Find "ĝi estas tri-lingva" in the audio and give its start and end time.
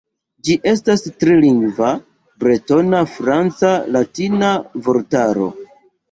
0.47-1.89